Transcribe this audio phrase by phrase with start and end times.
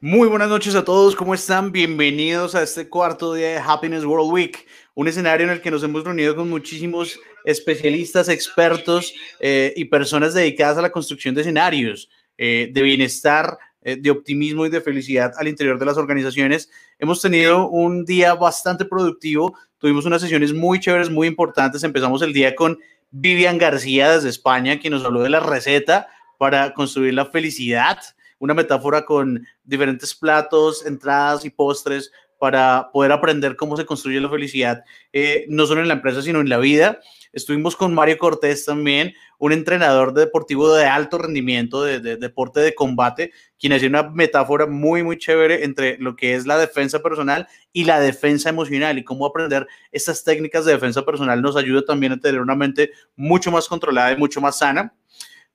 [0.00, 1.72] Muy buenas noches a todos, ¿cómo están?
[1.72, 5.82] Bienvenidos a este cuarto día de Happiness World Week, un escenario en el que nos
[5.82, 12.08] hemos reunido con muchísimos especialistas, expertos eh, y personas dedicadas a la construcción de escenarios
[12.36, 16.70] eh, de bienestar, eh, de optimismo y de felicidad al interior de las organizaciones.
[17.00, 21.82] Hemos tenido un día bastante productivo, tuvimos unas sesiones muy chéveres, muy importantes.
[21.82, 22.78] Empezamos el día con
[23.10, 26.06] Vivian García desde España, quien nos habló de la receta
[26.38, 27.98] para construir la felicidad
[28.38, 34.30] una metáfora con diferentes platos, entradas y postres para poder aprender cómo se construye la
[34.30, 37.00] felicidad, eh, no solo en la empresa, sino en la vida.
[37.32, 43.32] Estuvimos con Mario Cortés también, un entrenador deportivo de alto rendimiento, de, deporte de combate,
[43.58, 47.84] quien hacía una metáfora muy, muy chévere entre lo que es la defensa personal y
[47.84, 52.20] la defensa emocional y cómo aprender estas técnicas de defensa personal nos ayuda también a
[52.20, 54.94] tener una mente mucho más controlada y mucho más sana.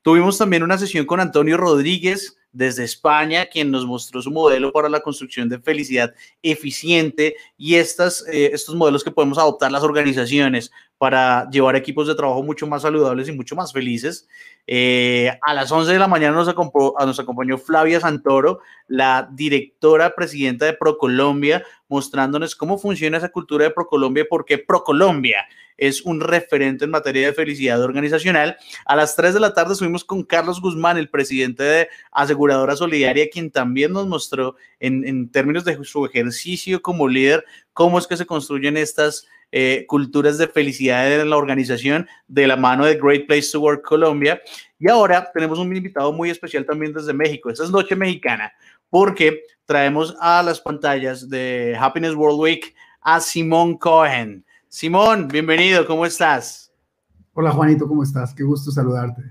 [0.02, 4.88] Tuvimos también una sesión con Antonio Rodríguez, desde España, quien nos mostró su modelo para
[4.88, 10.72] la construcción de felicidad eficiente y estas, eh, estos modelos que podemos adoptar las organizaciones
[11.04, 14.26] para llevar equipos de trabajo mucho más saludables y mucho más felices.
[14.66, 20.16] Eh, a las 11 de la mañana nos acompañó, nos acompañó Flavia Santoro, la directora
[20.16, 25.46] presidenta de ProColombia, mostrándonos cómo funciona esa cultura de ProColombia y por qué ProColombia
[25.76, 28.56] es un referente en materia de felicidad organizacional.
[28.86, 33.30] A las 3 de la tarde estuvimos con Carlos Guzmán, el presidente de Aseguradora Solidaria,
[33.30, 38.26] quien también nos mostró en términos de su ejercicio como líder cómo es que se
[38.26, 43.52] construyen estas eh, culturas de felicidad en la organización de la mano de Great Place
[43.52, 44.42] to Work Colombia.
[44.80, 47.52] Y ahora tenemos un invitado muy especial también desde México.
[47.52, 48.52] Esta es Noche Mexicana
[48.90, 54.44] porque traemos a las pantallas de Happiness World Week a Simón Cohen.
[54.70, 56.74] Simón, bienvenido, ¿cómo estás?
[57.34, 58.34] Hola Juanito, ¿cómo estás?
[58.34, 59.22] Qué gusto saludarte.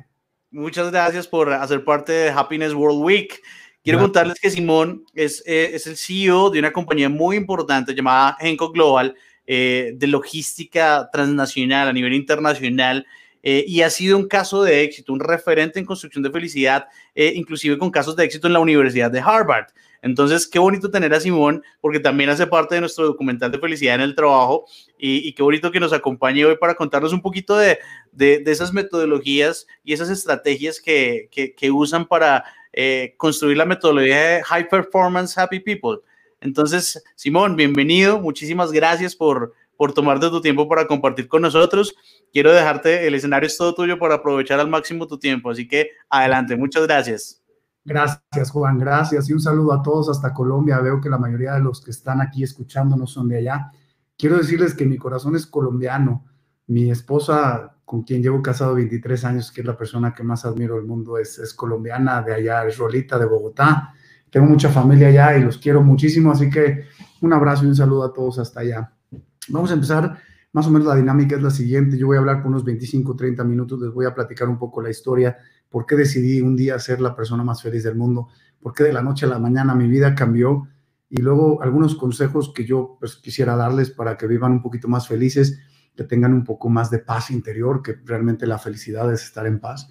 [0.52, 3.42] Muchas gracias por hacer parte de Happiness World Week.
[3.82, 8.36] Quiero contarles que Simón es, eh, es, el CEO de una compañía muy importante llamada
[8.38, 9.16] Henco Global,
[9.54, 13.06] eh, de logística transnacional a nivel internacional
[13.42, 17.34] eh, y ha sido un caso de éxito, un referente en construcción de felicidad, eh,
[17.36, 19.66] inclusive con casos de éxito en la Universidad de Harvard.
[20.00, 23.96] Entonces, qué bonito tener a Simón, porque también hace parte de nuestro documental de felicidad
[23.96, 24.64] en el trabajo
[24.96, 27.78] y, qué bonito que nos acompañe hoy para contarnos un poquito de,
[28.10, 32.42] de, esas metodologías y esas estrategias que, que, usan para
[33.18, 35.98] construir la metodología de High Performance Happy People.
[36.42, 38.20] Entonces, Simón, bienvenido.
[38.20, 41.94] Muchísimas gracias por, por tomarte tu tiempo para compartir con nosotros.
[42.32, 45.50] Quiero dejarte, el escenario es todo tuyo para aprovechar al máximo tu tiempo.
[45.50, 47.40] Así que adelante, muchas gracias.
[47.84, 49.30] Gracias, Juan, gracias.
[49.30, 50.80] Y un saludo a todos hasta Colombia.
[50.80, 53.70] Veo que la mayoría de los que están aquí escuchándonos son de allá.
[54.18, 56.24] Quiero decirles que mi corazón es colombiano.
[56.66, 60.74] Mi esposa, con quien llevo casado 23 años, que es la persona que más admiro
[60.74, 63.94] del mundo, es, es colombiana, de allá, es Rolita, de Bogotá
[64.32, 66.86] tengo mucha familia allá y los quiero muchísimo, así que
[67.20, 68.90] un abrazo y un saludo a todos hasta allá.
[69.48, 70.18] Vamos a empezar,
[70.52, 73.14] más o menos la dinámica es la siguiente, yo voy a hablar por unos 25,
[73.14, 75.36] 30 minutos, les voy a platicar un poco la historia,
[75.68, 78.28] por qué decidí un día ser la persona más feliz del mundo,
[78.58, 80.66] por qué de la noche a la mañana mi vida cambió
[81.10, 85.06] y luego algunos consejos que yo pues, quisiera darles para que vivan un poquito más
[85.06, 85.60] felices,
[85.94, 89.60] que tengan un poco más de paz interior, que realmente la felicidad es estar en
[89.60, 89.90] paz.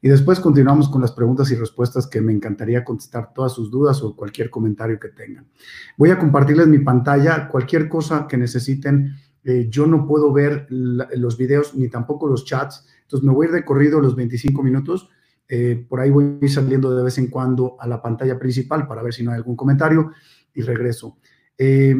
[0.00, 4.00] Y después continuamos con las preguntas y respuestas que me encantaría contestar todas sus dudas
[4.02, 5.48] o cualquier comentario que tengan.
[5.96, 9.16] Voy a compartirles mi pantalla, cualquier cosa que necesiten.
[9.42, 13.48] Eh, yo no puedo ver los videos ni tampoco los chats, entonces me voy a
[13.48, 15.08] ir de corrido los 25 minutos.
[15.48, 19.14] Eh, por ahí voy saliendo de vez en cuando a la pantalla principal para ver
[19.14, 20.12] si no hay algún comentario
[20.54, 21.16] y regreso.
[21.56, 21.96] Eh,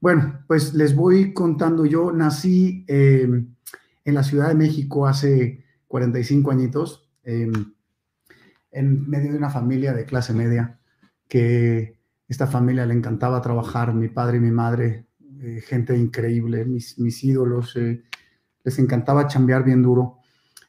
[0.00, 1.84] bueno, pues les voy contando.
[1.84, 3.54] Yo nací en
[4.04, 7.52] la Ciudad de México hace 45 añitos Em,
[8.70, 10.78] en medio de una familia de clase media,
[11.28, 11.98] que
[12.28, 15.06] esta familia le encantaba trabajar, mi padre y mi madre,
[15.40, 18.02] eh, gente increíble, mis, ídolos, eh,
[18.62, 20.18] les encantaba chambear bien duro.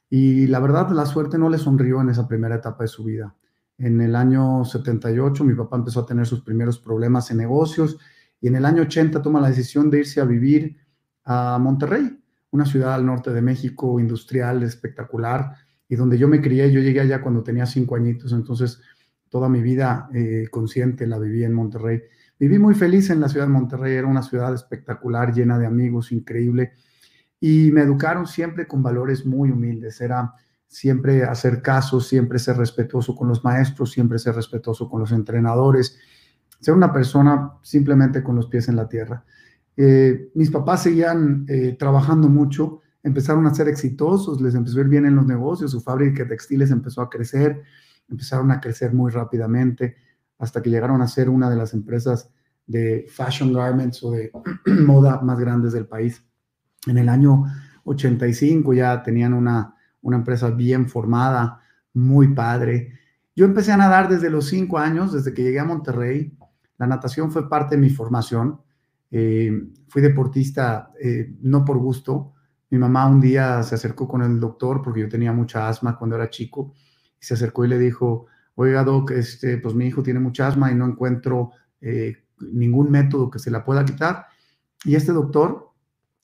[0.09, 3.35] Y la verdad, la suerte no le sonrió en esa primera etapa de su vida.
[3.77, 7.97] En el año 78 mi papá empezó a tener sus primeros problemas en negocios
[8.40, 10.78] y en el año 80 toma la decisión de irse a vivir
[11.25, 15.55] a Monterrey, una ciudad al norte de México, industrial, espectacular,
[15.87, 18.82] y donde yo me crié, yo llegué allá cuando tenía cinco añitos, entonces
[19.29, 22.02] toda mi vida eh, consciente la viví en Monterrey.
[22.40, 26.11] Viví muy feliz en la ciudad de Monterrey, era una ciudad espectacular, llena de amigos,
[26.11, 26.73] increíble,
[27.40, 30.34] y me educaron siempre con valores muy humildes, era
[30.67, 35.97] siempre hacer caso, siempre ser respetuoso con los maestros, siempre ser respetuoso con los entrenadores,
[36.59, 39.23] ser una persona simplemente con los pies en la tierra.
[39.78, 44.87] Eh, mis papás seguían eh, trabajando mucho, empezaron a ser exitosos, les empezó a ir
[44.87, 47.61] bien en los negocios, su fábrica de textiles empezó a crecer,
[48.09, 49.96] empezaron a crecer muy rápidamente.
[50.37, 52.29] hasta que llegaron a ser una de las empresas
[52.67, 54.31] de fashion garments o de
[54.85, 56.22] moda más grandes del país.
[56.87, 57.46] En el año
[57.85, 61.61] 85 ya tenían una, una empresa bien formada,
[61.93, 62.99] muy padre.
[63.34, 66.37] Yo empecé a nadar desde los cinco años, desde que llegué a Monterrey.
[66.78, 68.59] La natación fue parte de mi formación.
[69.09, 72.34] Eh, fui deportista eh, no por gusto.
[72.70, 76.16] Mi mamá un día se acercó con el doctor porque yo tenía mucha asma cuando
[76.16, 76.73] era chico
[77.20, 80.72] y se acercó y le dijo, oiga doc, este, pues mi hijo tiene mucha asma
[80.72, 81.52] y no encuentro
[81.82, 84.26] eh, ningún método que se la pueda quitar.
[84.84, 85.72] Y este doctor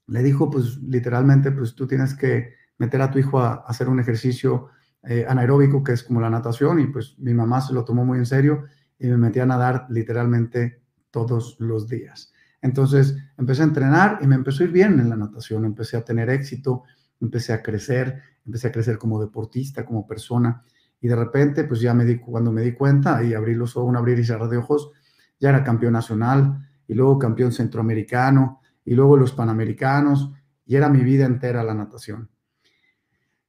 [0.07, 3.99] le dijo, pues literalmente, pues tú tienes que meter a tu hijo a, hacer un
[3.99, 4.69] ejercicio
[5.03, 8.17] eh, anaeróbico, que es como la natación, y pues mi mamá se lo tomó muy
[8.17, 8.65] en serio
[8.99, 12.30] y me metí a nadar literalmente todos los días.
[12.61, 16.03] Entonces empecé a entrenar y me empezó a ir bien en la natación, empecé a
[16.03, 16.83] tener éxito,
[17.19, 20.63] empecé a crecer, empecé a crecer como deportista, como persona,
[21.01, 23.95] y de repente, pues ya me di, cuando me di cuenta y abrí los ojos,
[23.95, 24.91] abrir y cerrar de ojos,
[25.39, 30.31] ya era campeón nacional y luego campeón centroamericano y luego los panamericanos
[30.63, 32.29] y era mi vida entera la natación.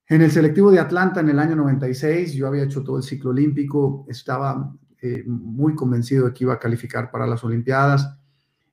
[0.06, 3.30] En el selectivo de Atlanta en el año 96 yo había hecho todo el ciclo
[3.30, 8.18] olímpico, estaba eh, muy convencido de que iba a calificar para las Olimpiadas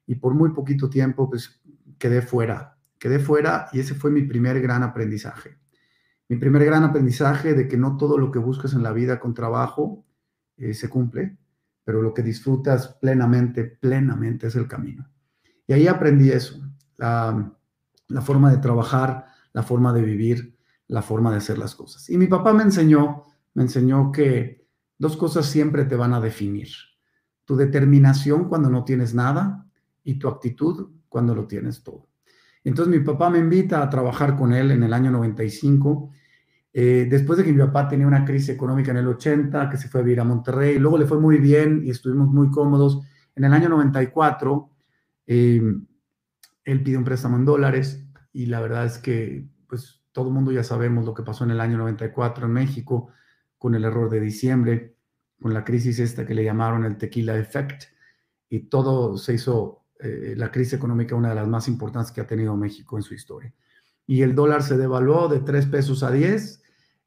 [0.09, 1.61] y por muy poquito tiempo pues
[1.97, 5.57] quedé fuera, quedé fuera y ese fue mi primer gran aprendizaje.
[6.27, 9.33] Mi primer gran aprendizaje de que no todo lo que buscas en la vida con
[9.33, 10.05] trabajo
[10.57, 11.37] eh, se cumple
[11.89, 15.09] pero lo que disfrutas plenamente, plenamente es el camino.
[15.65, 16.61] Y ahí aprendí eso,
[16.97, 17.51] la,
[18.21, 20.55] forma de trabajar, la forma de vivir,
[20.87, 22.07] la forma de hacer las cosas.
[22.11, 23.23] Y mi papá me enseñó,
[23.55, 24.67] me enseñó que
[24.99, 26.67] dos cosas siempre te van a definir.
[27.43, 29.67] Tu determinación cuando no tienes nada
[30.03, 32.07] y tu actitud cuando lo tienes todo.
[32.63, 36.11] Entonces mi papá me invita a trabajar con él en el año 95
[36.71, 39.87] eh, después de que mi papá tenía una crisis económica en el 80, que se
[39.87, 43.01] fue a vivir a Monterrey, luego le fue muy bien y estuvimos muy cómodos.
[43.35, 44.69] En el año 94,
[45.27, 45.61] eh,
[46.63, 50.51] él pidió un préstamo en dólares y la verdad es que pues todo el mundo
[50.51, 53.09] ya sabemos lo que pasó en el año 94 en México
[53.57, 54.95] con el error de diciembre,
[55.41, 57.85] con la crisis esta que le llamaron el tequila effect
[58.49, 62.27] y todo se hizo eh, la crisis económica una de las más importantes que ha
[62.27, 63.53] tenido México en su historia
[64.09, 66.63] y el dólar se devaluó de 3 pesos a 10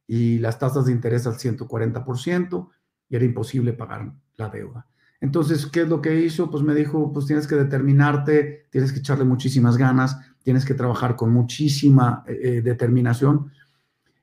[0.07, 2.69] y las tasas de interés al 140%
[3.09, 4.87] y era imposible pagar la deuda.
[5.21, 6.49] Entonces, ¿qué es lo que hizo?
[6.49, 11.17] Pues me dijo, pues tienes que determinarte, tienes que echarle muchísimas ganas, tienes que trabajar
[11.17, 13.51] con muchísima eh, eh, determinación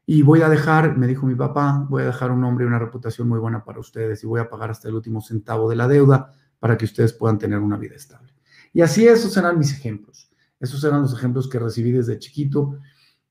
[0.05, 2.79] y voy a dejar, me dijo mi papá, voy a dejar un nombre y una
[2.79, 5.89] reputación muy buena para ustedes y voy a pagar hasta el último centavo de la
[5.89, 8.38] deuda para que ustedes puedan tener una vida estable.
[8.73, 10.29] Y así esos serán mis ejemplos.
[10.59, 12.77] Esos eran los ejemplos que recibí desde chiquito.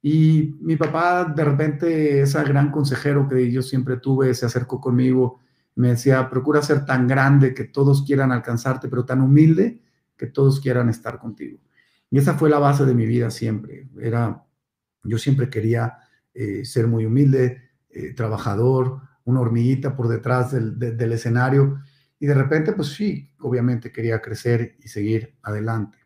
[0.00, 5.40] Y mi papá, de repente, ese gran consejero que yo siempre tuve, se acercó conmigo,
[5.74, 9.80] me decía, procura ser tan grande que todos quieran alcanzarte, pero tan humilde
[10.16, 11.58] que todos quieran estar contigo.
[12.10, 13.88] Y esa fue la base de mi vida siempre.
[14.00, 14.44] Era,
[15.04, 15.98] yo siempre quería
[16.34, 21.80] eh, ser muy humilde, eh, trabajador, una hormiguita por detrás del, del escenario.
[22.20, 25.98] Y de repente, pues sí, obviamente quería crecer y seguir adelante.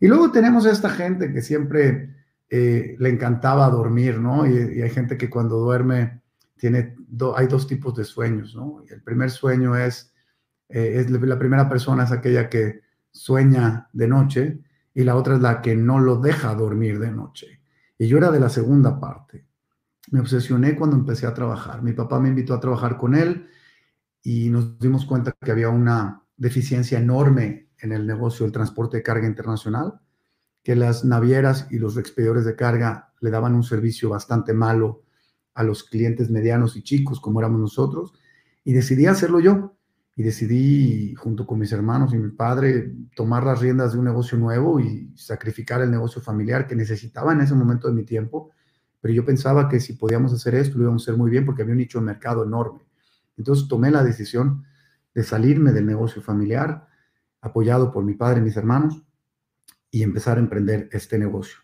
[0.00, 2.14] Y luego tenemos a esta gente que siempre
[2.48, 4.46] eh, le encantaba dormir, ¿no?
[4.46, 6.22] Y, hay gente que cuando duerme
[6.56, 6.96] tiene,
[7.36, 8.82] hay dos tipos de sueños, ¿no?
[8.88, 10.12] el primer sueño es,
[10.68, 14.58] eh, es, la primera persona es aquella que sueña de noche
[14.92, 17.60] y la otra es la que no lo deja dormir de noche.
[17.96, 19.46] Y yo era de la segunda parte.
[20.10, 21.82] Me obsesioné cuando empecé a trabajar.
[21.82, 23.48] Mi papá me invitó a trabajar con él
[24.22, 29.02] y nos dimos cuenta que había una deficiencia enorme en el negocio del transporte de
[29.02, 30.00] carga internacional,
[30.62, 35.02] que las navieras y los expedidores de carga le daban un servicio bastante malo
[35.54, 38.14] a los clientes medianos y chicos como éramos nosotros,
[38.64, 39.76] y decidí hacerlo yo.
[40.16, 44.36] Y decidí, junto con mis hermanos y mi padre, tomar las riendas de un negocio
[44.36, 48.50] nuevo y sacrificar el negocio familiar que necesitaba en ese momento de mi tiempo.
[49.00, 51.62] Pero yo pensaba que si podíamos hacer esto, lo íbamos a hacer muy bien porque
[51.62, 52.80] había un nicho de mercado enorme.
[53.40, 54.64] Entonces tomé la decisión
[55.14, 56.88] de salirme del negocio familiar,
[57.40, 59.02] apoyado por mi padre y mis hermanos,
[59.90, 61.56] y empezar a emprender este negocio.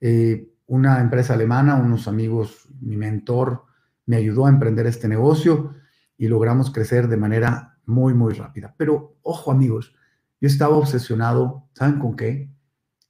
[0.00, 3.64] Eh, una empresa alemana, unos amigos, mi mentor,
[4.06, 5.76] me ayudó a emprender este negocio
[6.18, 8.74] y logramos crecer de manera muy, muy rápida.
[8.76, 9.94] Pero ojo amigos,
[10.40, 12.52] yo estaba obsesionado, ¿saben con qué?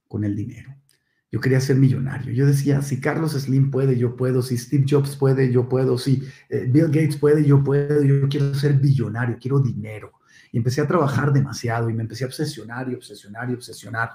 [0.07, 0.75] Con el dinero.
[1.35, 2.31] Yo quería ser millonario.
[2.31, 4.41] Yo decía, si Carlos Slim puede, yo puedo.
[4.41, 5.97] Si Steve Jobs puede, yo puedo.
[5.97, 8.01] Si eh, Bill Gates puede, yo puedo.
[8.03, 10.13] Yo quiero ser millonario, quiero dinero.
[10.53, 14.11] Y empecé a trabajar demasiado y me empecé a obsesionar y obsesionar y obsesionar.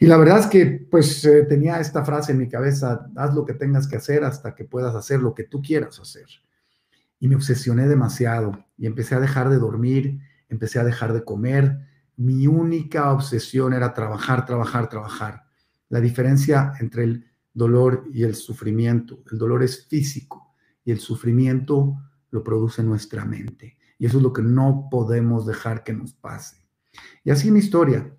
[0.00, 3.44] Y la verdad es que pues eh, tenía esta frase en mi cabeza, haz lo
[3.44, 6.26] que tengas que hacer hasta que puedas hacer lo que tú quieras hacer.
[7.20, 11.78] y me obsesioné demasiado y empecé a dejar de dormir, empecé a dejar de comer.
[12.16, 15.49] Mi única obsesión era trabajar, trabajar, trabajar.
[15.90, 20.54] La diferencia entre el dolor y el sufrimiento, el dolor es físico
[20.84, 21.98] y el sufrimiento
[22.30, 23.76] lo produce nuestra mente.
[23.98, 26.56] Y eso es lo que no podemos dejar que nos pase.
[27.24, 28.16] Y así mi historia.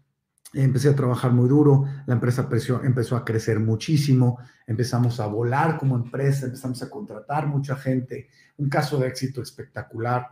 [0.54, 2.50] Empecé a trabajar muy duro, la empresa
[2.84, 4.38] empezó a crecer muchísimo,
[4.68, 10.28] empezamos a volar como empresa, empezamos a contratar mucha gente, un caso de éxito espectacular,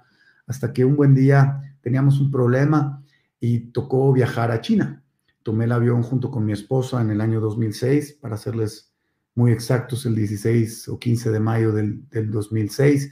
[0.46, 3.01] hasta que un buen día teníamos un problema
[3.39, 5.01] y tocó viajar a China.
[5.50, 8.94] Tomé el avión junto con mi esposa en el año 2006, para hacerles
[9.34, 13.12] muy exactos, el 16 o 15 de mayo del, del 2006,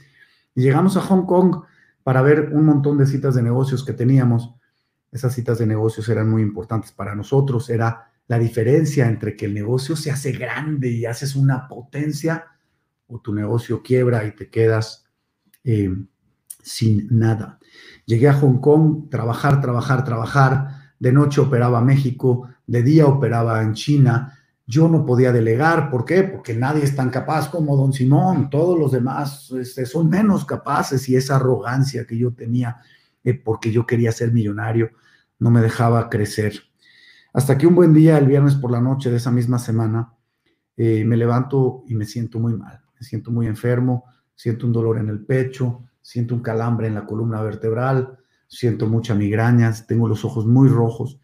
[0.54, 1.64] y llegamos a Hong Kong
[2.04, 4.54] para ver un montón de citas de negocios que teníamos
[5.10, 9.54] esas citas de negocios eran muy importantes para nosotros, era la diferencia entre que el
[9.54, 12.44] negocio se hace grande y haces una potencia
[13.06, 15.06] o tu negocio quiebra y te quedas
[15.64, 15.90] eh,
[16.62, 17.58] sin nada.
[18.04, 20.77] Llegué a Hong Kong, trabajar, trabajar, trabajar.
[20.98, 24.38] De noche operaba México, de día operaba en China.
[24.66, 26.24] Yo no podía delegar, ¿por qué?
[26.24, 31.08] Porque nadie es tan capaz como don Simón, todos los demás este, son menos capaces
[31.08, 32.76] y esa arrogancia que yo tenía
[33.24, 34.90] eh, porque yo quería ser millonario,
[35.38, 36.62] no me dejaba crecer.
[37.32, 40.12] Hasta que un buen día, el viernes por la noche de esa misma semana,
[40.76, 44.98] eh, me levanto y me siento muy mal, me siento muy enfermo, siento un dolor
[44.98, 50.24] en el pecho, siento un calambre en la columna vertebral, siento mucha migrañas, tengo los
[50.24, 51.20] ojos muy rojos.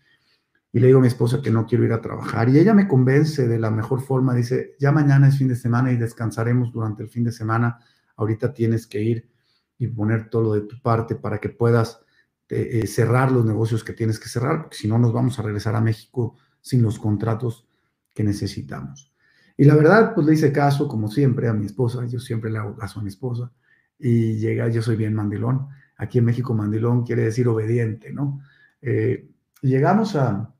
[0.73, 2.49] Y le digo a mi esposa que no quiero ir a trabajar.
[2.49, 4.35] Y ella me convence de la mejor forma.
[4.35, 7.79] Dice, ya mañana es fin de semana y descansaremos durante el fin de semana.
[8.17, 9.31] Ahorita tienes que ir
[9.79, 12.01] y poner todo lo de tu parte para que puedas
[12.49, 15.43] eh, eh, cerrar los negocios que tienes que cerrar, porque si no nos vamos a
[15.43, 17.67] regresar a México sin los contratos
[18.13, 19.13] que necesitamos.
[19.57, 22.59] Y la verdad, pues le hice caso, como siempre, a mi esposa, yo siempre le
[22.59, 23.53] hago caso a mi esposa,
[23.99, 28.41] y llega, yo soy bien mandilón, aquí en México mandilón quiere decir obediente, ¿no?
[28.83, 29.29] Eh,
[29.63, 30.53] llegamos a,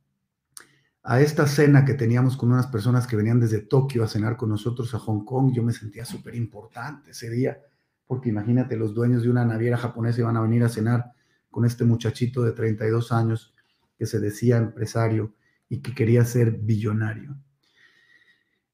[1.03, 4.49] a esta cena que teníamos con unas personas que venían desde Tokio a cenar con
[4.49, 7.59] nosotros a Hong Kong, yo me sentía súper importante ese día
[8.07, 11.13] porque imagínate, los dueños de una naviera japonesa iban a venir a cenar
[11.51, 13.55] con este muchachito de 32 años
[13.97, 15.35] que se decía empresario
[15.69, 17.37] y que quería ser billonario.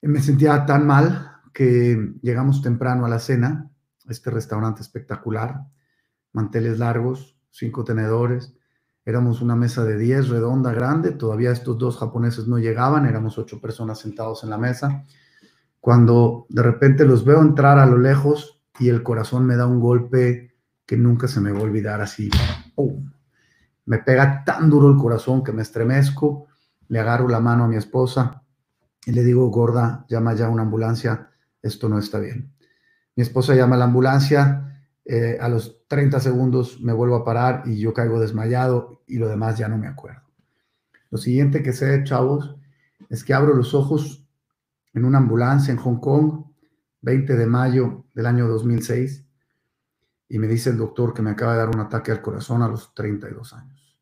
[0.03, 3.71] Me sentía tan mal que llegamos temprano a la cena,
[4.09, 5.61] este restaurante espectacular,
[6.33, 8.55] manteles largos, cinco tenedores,
[9.05, 13.61] éramos una mesa de 10 redonda, grande, todavía estos dos japoneses no llegaban, éramos ocho
[13.61, 15.05] personas sentados en la mesa,
[15.81, 19.79] cuando de repente los veo entrar a lo lejos, y el corazón me da un
[19.79, 20.55] golpe
[20.87, 22.31] que nunca se me va a olvidar así.
[23.85, 26.47] Me pega tan duro el corazón que me estremezco,
[26.89, 28.43] le agarro la mano a mi esposa
[29.05, 31.31] y le digo, gorda, llama ya una ambulancia,
[31.63, 32.53] esto no está bien.
[33.17, 34.70] Mi esposa llama a la ambulancia,
[35.13, 39.27] eh, a los 30 segundos me vuelvo a parar y yo caigo desmayado y lo
[39.27, 40.23] demás ya no me acuerdo.
[41.11, 42.55] Lo siguiente que sé, chavos,
[43.09, 44.25] es que abro los ojos
[44.95, 46.45] en una ambulancia en Hong Kong
[47.01, 49.27] 20 de mayo del año 2006
[50.29, 52.69] y me dice el doctor que me acaba de dar un ataque al corazón a
[52.69, 53.99] los 32 años.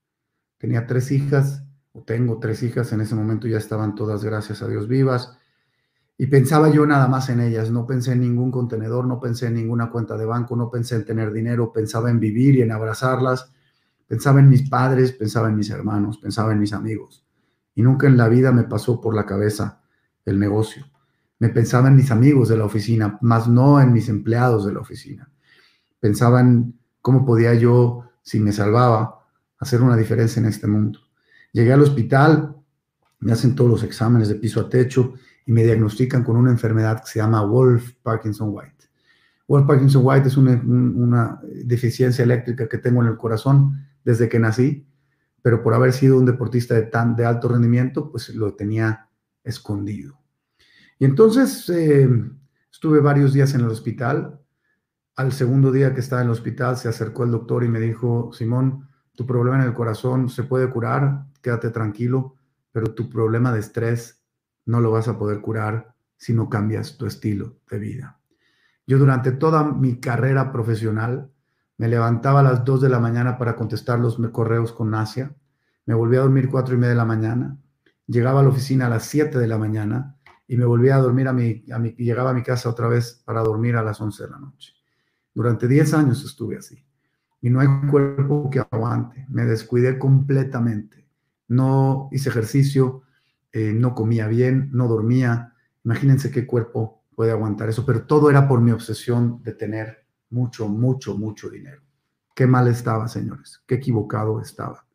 [0.59, 4.69] Tenía tres hijas, o tengo tres hijas, en ese momento ya estaban todas, gracias a
[4.69, 5.39] Dios, vivas.
[6.21, 9.55] Y pensaba yo nada más en ellas, no pensé en ningún contenedor, no pensé en
[9.55, 13.53] ninguna cuenta de banco, no pensé en tener dinero, pensaba en vivir y en abrazarlas,
[14.09, 17.25] pensaba en mis padres, pensaba en mis hermanos, pensaba en mis amigos.
[17.77, 19.81] Y nunca en la vida me pasó por la cabeza
[20.25, 20.87] el negocio.
[21.39, 24.81] Me pensaba en mis amigos de la oficina, más no en mis empleados de la
[24.81, 25.31] oficina.
[26.01, 29.25] Pensaba en cómo podía yo, si me salvaba,
[29.61, 30.99] hacer una diferencia en este mundo.
[31.53, 32.57] Llegué al hospital,
[33.21, 35.15] me hacen todos los exámenes de piso a techo
[35.49, 38.85] y me diagnostican con una enfermedad que se llama Wolf Parkinson White.
[39.49, 44.87] Wolf Parkinson White es una, deficiencia eléctrica que tengo en el corazón desde que nací,
[45.41, 49.09] pero por haber sido un deportista de tan de alto rendimiento, pues lo tenía
[49.43, 50.21] escondido.
[50.99, 52.07] Y entonces eh,
[52.71, 54.39] estuve varios días en el hospital.
[55.17, 58.35] Al segundo día que estaba en el hospital se acercó el doctor y me dijo,
[58.35, 62.35] Simón, tu problema en el corazón se puede curar, quédate tranquilo,
[62.71, 64.18] pero tu problema de estrés
[64.69, 68.21] no lo vas a poder curar si no cambias tu estilo de vida.
[68.87, 71.31] Yo durante toda mi carrera profesional
[71.79, 75.35] me levantaba a las 2 de la mañana para contestar los correos con Asia,
[75.87, 77.57] me volví a dormir 4 y media de la mañana,
[78.07, 81.29] llegaba a la oficina a las 7 de la mañana, y me volvía a dormir
[81.29, 84.25] a mi, a mi, llegaba a mi casa otra vez para dormir a las 11
[84.25, 84.75] de la noche.
[85.35, 86.85] Durante 10 años estuve así
[87.41, 89.27] y no hay cuerpo que aguante.
[89.29, 91.07] Me descuidé completamente.
[91.47, 93.03] No hice ejercicio,
[93.53, 95.55] eh, no comía bien, no dormía.
[95.85, 100.69] Imagínense qué cuerpo puede aguantar eso, pero todo era por mi obsesión de tener mucho,
[100.69, 101.83] mucho, mucho dinero.
[102.35, 104.87] Qué mal estaba, señores, qué equivocado estaba.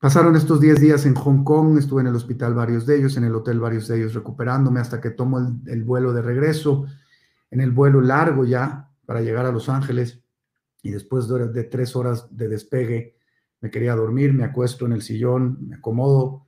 [0.00, 3.24] Pasaron estos 10 días en Hong Kong, estuve en el hospital varios de ellos, en
[3.24, 6.86] el hotel varios de ellos recuperándome hasta que tomo el, vuelo de regreso,
[7.50, 10.22] en el vuelo largo ya para llegar a Los Ángeles
[10.82, 13.16] y después de, de tres horas de despegue
[13.60, 16.43] me quería dormir, me acuesto en el sillón, me acomodo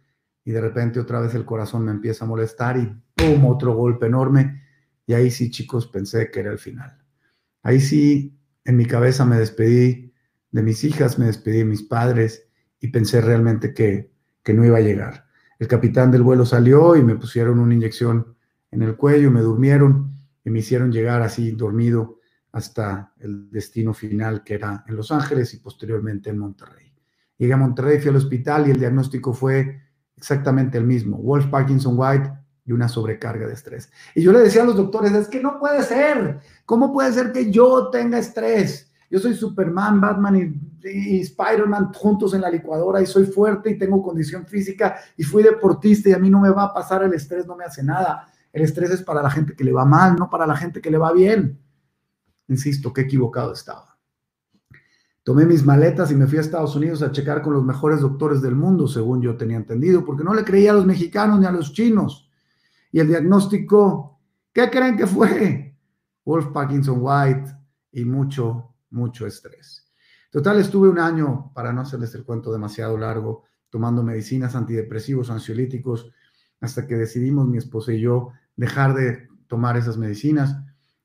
[0.47, 2.87] y de repente otra vez el corazón me empieza a molestar y
[3.17, 3.45] ¡pum!
[3.47, 4.63] otro golpe enorme
[5.05, 6.97] y ahí sí chicos pensé que era el final.
[7.65, 10.15] Ahí sí en mi cabeza me despedí
[10.53, 12.49] de mis hijas, me despedí de mis padres
[12.81, 14.13] y pensé realmente que,
[14.45, 15.27] que no iba a llegar.
[15.59, 18.37] El capitán del vuelo salió y me pusieron una inyección
[18.71, 22.21] en el cuello, me durmieron y me hicieron llegar así dormido
[22.53, 26.95] hasta el destino final que era en Los Ángeles y posteriormente en Monterrey.
[27.37, 29.86] Llegué a Monterrey, fui al hospital y el diagnóstico fue
[30.17, 32.33] exactamente el mismo, Wolf Parkinson White
[32.65, 33.91] y una sobrecarga de estrés.
[34.15, 37.33] Y yo le decía a los doctores, es que no puede ser, ¿cómo puede ser
[37.33, 38.91] que yo tenga estrés?
[39.09, 43.79] Yo soy Superman, Batman y, y Spider-Man juntos en la licuadora y soy fuerte y
[43.79, 47.15] tengo condición física y fui deportista y a mí no me va a pasar el
[47.15, 48.29] estrés, no me hace nada.
[48.53, 50.91] El estrés es para la gente que le va mal, no para la gente que
[50.91, 51.61] le va bien.
[52.49, 53.96] Insisto, qué equivocado estaba.
[55.27, 58.41] Tomé mis maletas y me fui a Estados Unidos a checar con los mejores doctores
[58.41, 61.51] del mundo, según yo tenía entendido, porque no le creía a los mexicanos ni a
[61.51, 62.31] los chinos.
[62.93, 64.21] Y el diagnóstico,
[64.53, 65.77] ¿qué creen que fue?
[66.25, 67.51] Wolf Parkinson White
[67.91, 69.91] y mucho, mucho estrés.
[70.31, 76.09] Total, estuve un año, para no hacerles el cuento demasiado largo, tomando medicinas antidepresivos, ansiolíticos,
[76.61, 80.57] hasta que decidimos mi esposa y yo dejar de tomar esas medicinas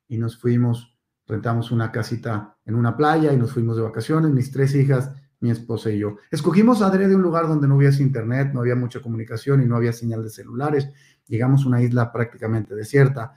[0.06, 0.91] y nos fuimos,
[1.26, 5.50] rentamos una casita en una playa y nos fuimos de vacaciones, mis tres hijas, mi
[5.50, 6.16] esposa y yo.
[6.30, 9.92] Escogimos adrede un lugar donde no había internet, no había mucha comunicación y no había
[9.92, 10.88] señal de celulares.
[11.26, 13.34] Llegamos a una isla prácticamente desierta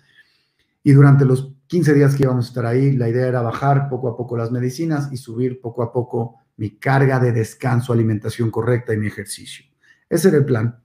[0.88, 4.08] y durante los 15 días que íbamos a estar ahí, la idea era bajar poco
[4.08, 8.94] a poco las medicinas y subir poco a poco mi carga de descanso, alimentación correcta
[8.94, 9.66] y mi ejercicio.
[10.08, 10.80] Ese era el plan.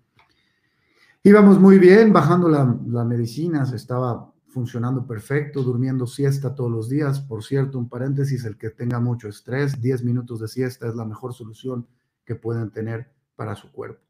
[1.22, 7.20] Íbamos muy bien, bajando las medicinas, estaba funcionando perfecto, durmiendo siesta todos los días.
[7.20, 11.04] Por cierto, un paréntesis, el que tenga mucho estrés, 10 minutos de siesta es la
[11.04, 11.86] mejor solución
[12.24, 14.02] que pueden tener para su cuerpo.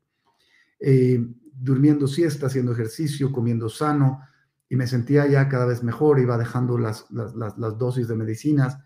[0.80, 4.20] Eh, durmiendo siesta, haciendo ejercicio, comiendo sano,
[4.68, 8.78] y me sentía ya cada vez mejor, iba dejando las, las, dosis de medicinas,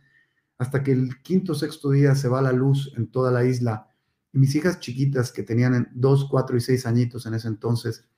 [0.57, 3.89] hasta que el quinto sexto día se va la luz en toda la isla
[4.33, 8.09] y mis hijas chiquitas que tenían dos, cuatro y seis añitos en ese entonces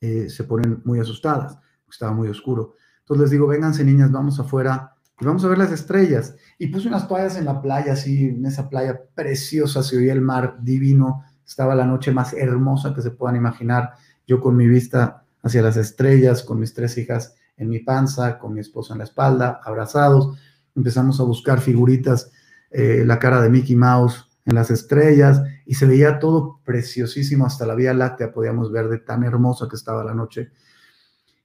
[0.00, 1.58] eh, se ponen muy asustadas,
[1.90, 2.74] estaba muy oscuro.
[3.00, 6.36] Entonces les digo, vénganse niñas, vamos afuera y vamos a ver las estrellas.
[6.58, 10.20] Y puse unas toallas en la playa, así, en esa playa preciosa, se oía el
[10.20, 13.92] mar divino, estaba la noche más hermosa que se puedan imaginar,
[14.26, 18.54] yo con mi vista hacia las estrellas, con mis tres hijas en mi panza, con
[18.54, 20.38] mi esposo en la espalda, abrazados.
[20.76, 22.30] Empezamos a buscar figuritas,
[22.70, 27.66] eh, la cara de Mickey Mouse en las estrellas y se veía todo preciosísimo, hasta
[27.66, 30.50] la Vía Láctea podíamos ver de tan hermosa que estaba la noche.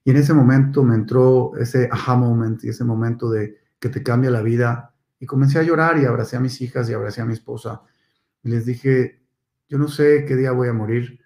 [0.04, 4.02] Y en ese momento me entró ese aha moment y ese momento de que te
[4.02, 7.24] cambia la vida y comencé a llorar y abracé a mis hijas y abracé a
[7.24, 7.82] mi esposa
[8.42, 9.22] y les dije,
[9.68, 11.20] yo no sé qué día voy a morir,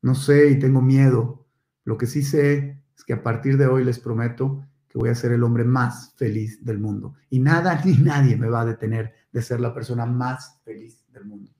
[0.00, 1.46] no sé y tengo miedo,
[1.84, 5.14] lo que sí sé es que a partir de hoy les prometo que voy a
[5.14, 7.14] ser el hombre más feliz del mundo.
[7.30, 11.24] Y nada ni nadie me va a detener de ser la persona más feliz del
[11.24, 11.50] mundo.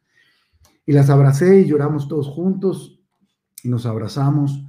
[0.84, 3.00] Y las abracé y lloramos todos juntos
[3.62, 4.66] y nos abrazamos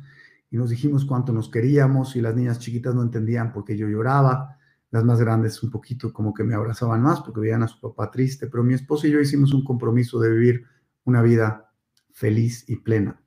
[0.54, 3.88] y nos dijimos cuánto nos queríamos y las niñas chiquitas no entendían por qué yo
[3.88, 4.60] lloraba.
[4.92, 8.12] Las más grandes un poquito como que me abrazaban más porque veían a su papá
[8.12, 10.63] triste, pero mi esposa y yo hicimos un compromiso de vivir
[11.06, 11.72] una vida
[12.12, 13.20] feliz y plena.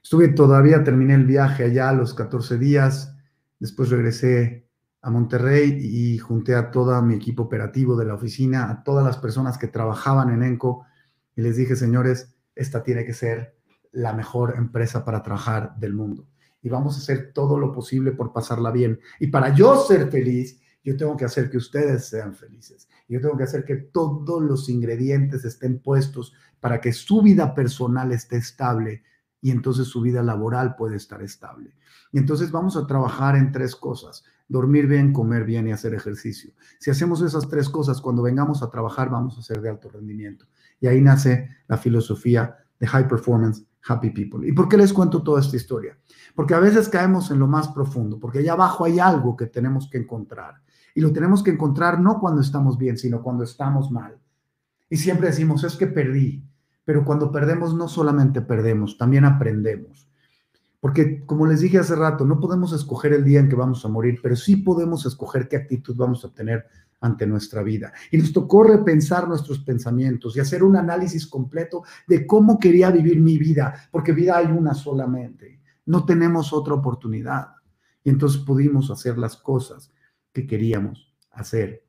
[0.00, 3.16] Estuve todavía, terminé el viaje allá los 14 días,
[3.58, 4.68] después regresé
[5.02, 9.16] a Monterrey y junté a todo mi equipo operativo de la oficina, a todas las
[9.16, 10.86] personas que trabajaban en ENCO
[11.34, 13.56] y les dije, señores, esta tiene que ser
[13.90, 16.28] la mejor empresa para trabajar del mundo.
[16.64, 18.98] Y vamos a hacer todo lo posible por pasarla bien.
[19.20, 22.88] Y para yo ser feliz, yo tengo que hacer que ustedes sean felices.
[23.08, 28.10] Yo tengo que hacer que todos los ingredientes estén puestos para que su vida personal
[28.12, 29.02] esté estable
[29.42, 31.76] y entonces su vida laboral puede estar estable.
[32.12, 36.54] Y entonces vamos a trabajar en tres cosas, dormir bien, comer bien y hacer ejercicio.
[36.80, 40.46] Si hacemos esas tres cosas, cuando vengamos a trabajar vamos a ser de alto rendimiento.
[40.80, 44.46] Y ahí nace la filosofía de High Performance Happy People.
[44.48, 45.96] ¿Y por qué les cuento toda esta historia?
[46.34, 49.88] Porque a veces caemos en lo más profundo, porque allá abajo hay algo que tenemos
[49.90, 50.62] que encontrar.
[50.94, 54.16] Y lo tenemos que encontrar no cuando estamos bien, sino cuando estamos mal.
[54.88, 56.44] Y siempre decimos, es que perdí,
[56.84, 60.08] pero cuando perdemos no solamente perdemos, también aprendemos.
[60.80, 63.88] Porque, como les dije hace rato, no podemos escoger el día en que vamos a
[63.88, 66.66] morir, pero sí podemos escoger qué actitud vamos a tener
[67.04, 67.92] ante nuestra vida.
[68.10, 73.20] Y nos tocó repensar nuestros pensamientos y hacer un análisis completo de cómo quería vivir
[73.20, 75.60] mi vida, porque vida hay una solamente.
[75.84, 77.48] No tenemos otra oportunidad.
[78.02, 79.92] Y entonces pudimos hacer las cosas
[80.32, 81.84] que queríamos hacer.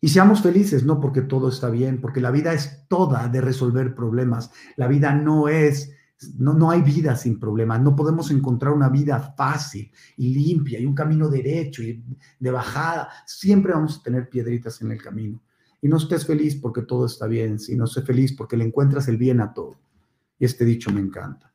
[0.00, 3.94] Y seamos felices, no porque todo está bien, porque la vida es toda de resolver
[3.94, 4.52] problemas.
[4.76, 5.92] La vida no es,
[6.38, 7.80] no, no hay vida sin problemas.
[7.80, 12.04] No podemos encontrar una vida fácil y limpia y un camino derecho y
[12.38, 13.08] de bajada.
[13.26, 15.42] Siempre vamos a tener piedritas en el camino.
[15.80, 19.16] Y no estés feliz porque todo está bien, sino sé feliz porque le encuentras el
[19.16, 19.80] bien a todo.
[20.38, 21.52] Y este dicho me encanta.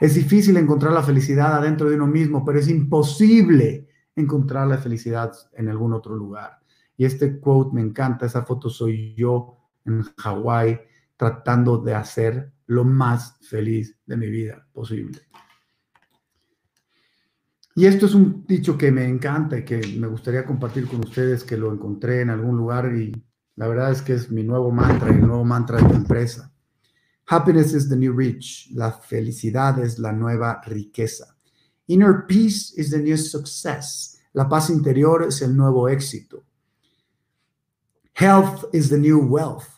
[0.00, 5.32] Es difícil encontrar la felicidad adentro de uno mismo, pero es imposible encontrar la felicidad
[5.54, 6.58] en algún otro lugar.
[6.96, 10.80] Y este quote me encanta, esa foto soy yo en Hawái
[11.16, 15.20] tratando de hacer lo más feliz de mi vida posible.
[17.76, 21.42] Y esto es un dicho que me encanta y que me gustaría compartir con ustedes,
[21.42, 23.12] que lo encontré en algún lugar y
[23.56, 26.52] la verdad es que es mi nuevo mantra, el nuevo mantra de mi empresa.
[27.26, 28.70] Happiness is the new rich.
[28.72, 31.36] La felicidad es la nueva riqueza.
[31.86, 34.20] Inner peace is the new success.
[34.32, 36.44] La paz interior es el nuevo éxito.
[38.14, 39.73] Health is the new wealth.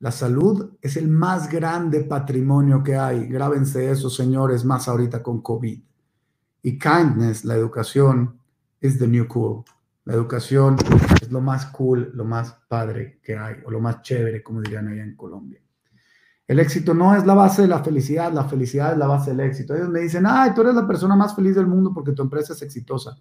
[0.00, 3.26] La salud es el más grande patrimonio que hay.
[3.26, 5.80] Grábense eso, señores, más ahorita con COVID.
[6.62, 8.38] Y kindness, la educación,
[8.80, 9.64] is the new cool.
[10.04, 10.76] La educación
[11.20, 14.86] es lo más cool, lo más padre que hay, o lo más chévere, como dirían
[14.86, 15.60] allá en Colombia.
[16.46, 19.40] El éxito no es la base de la felicidad, la felicidad es la base del
[19.40, 19.74] éxito.
[19.74, 22.52] Ellos me dicen, ay, tú eres la persona más feliz del mundo porque tu empresa
[22.52, 23.18] es exitosa.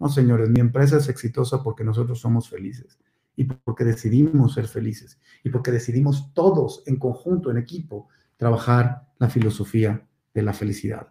[0.00, 2.98] No, señores, mi empresa es exitosa porque nosotros somos felices
[3.36, 9.28] y porque decidimos ser felices y porque decidimos todos en conjunto, en equipo, trabajar la
[9.28, 11.08] filosofía de la felicidad.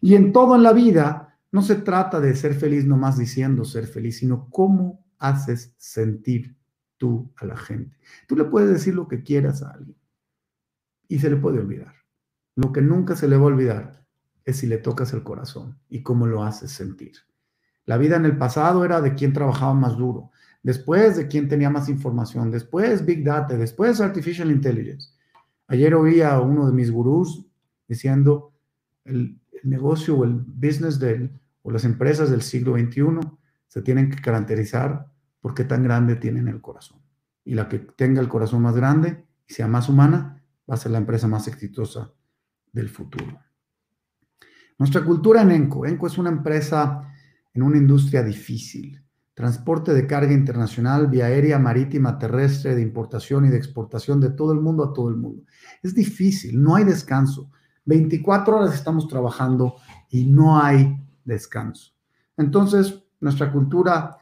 [0.00, 3.86] Y en todo en la vida no se trata de ser feliz nomás diciendo ser
[3.86, 6.56] feliz, sino cómo haces sentir
[6.96, 7.96] tú a la gente.
[8.26, 9.96] Tú le puedes decir lo que quieras a alguien
[11.06, 11.94] y se le puede olvidar.
[12.56, 14.04] Lo que nunca se le va a olvidar
[14.44, 17.12] es si le tocas el corazón y cómo lo haces sentir.
[17.84, 20.30] La vida en el pasado era de quien trabajaba más duro,
[20.62, 25.10] después de quién tenía más información, después Big Data, después Artificial Intelligence.
[25.66, 27.46] Ayer oí a uno de mis gurús
[27.86, 28.52] diciendo
[29.04, 31.00] el, negocio o el business
[31.62, 33.18] o las empresas del siglo XXI
[33.66, 37.00] se tienen que caracterizar por qué tan grande tienen el corazón.
[37.44, 40.40] Y la que tenga el corazón más grande y sea más humana
[40.70, 42.12] va a ser la empresa más exitosa
[42.72, 43.40] del futuro.
[44.78, 45.86] Nuestra cultura en ENCO.
[45.86, 47.12] ENCO es una empresa
[47.52, 49.02] en una industria difícil
[49.38, 54.50] transporte de carga internacional, vía aérea, marítima, terrestre, de importación y de exportación de todo
[54.52, 55.44] el mundo a todo el mundo.
[55.80, 57.48] Es difícil, no hay descanso.
[57.84, 59.76] 24 horas estamos trabajando
[60.10, 61.92] y no hay descanso.
[62.36, 64.18] Entonces, nuestra cultura,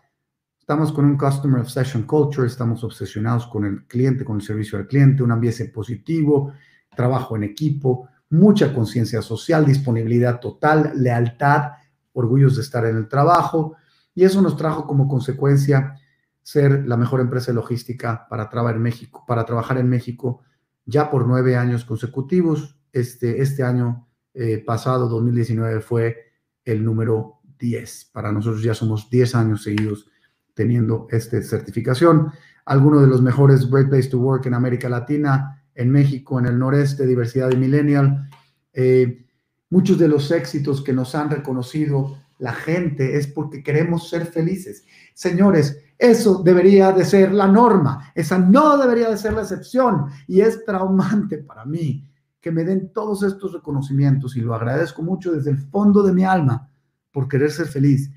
[0.60, 4.86] estamos con un Customer Obsession Culture, estamos obsesionados con el cliente, con el servicio al
[4.86, 6.52] cliente, un ambiente positivo,
[6.94, 11.70] trabajo en equipo, mucha conciencia social, disponibilidad total, lealtad,
[12.12, 13.76] orgullos de estar en el trabajo,
[14.16, 16.00] y eso nos trajo como consecuencia
[16.42, 20.40] ser la mejor empresa logística para trabajar en México, para trabajar en México
[20.86, 22.80] ya por nueve años consecutivos.
[22.92, 26.16] Este, este año eh, pasado, 2019, fue
[26.64, 28.10] el número 10.
[28.12, 30.08] Para nosotros ya somos 10 años seguidos
[30.54, 32.32] teniendo esta certificación.
[32.64, 36.58] Algunos de los mejores Great Place to Work en América Latina, en México, en el
[36.58, 38.30] noreste, diversidad de millennial.
[38.72, 39.26] Eh,
[39.68, 44.84] muchos de los éxitos que nos han reconocido la gente es porque queremos ser felices.
[45.14, 50.40] Señores, eso debería de ser la norma, esa no debería de ser la excepción y
[50.40, 52.06] es traumante para mí
[52.40, 56.24] que me den todos estos reconocimientos y lo agradezco mucho desde el fondo de mi
[56.24, 56.70] alma
[57.10, 58.12] por querer ser feliz.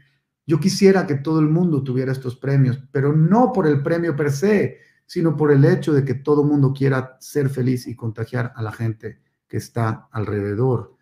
[0.45, 4.31] Yo quisiera que todo el mundo tuviera estos premios, pero no por el premio per
[4.31, 8.53] se, sino por el hecho de que todo el mundo quiera ser feliz y contagiar
[8.55, 10.95] a la gente que está alrededor.